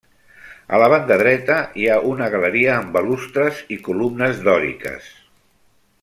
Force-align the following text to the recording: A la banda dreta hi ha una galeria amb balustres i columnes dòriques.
A 0.75 0.79
la 0.83 0.87
banda 0.93 1.17
dreta 1.21 1.57
hi 1.81 1.85
ha 1.87 1.97
una 2.13 2.29
galeria 2.37 2.71
amb 2.79 2.95
balustres 2.97 3.61
i 3.77 3.81
columnes 3.89 4.41
dòriques. 4.51 5.13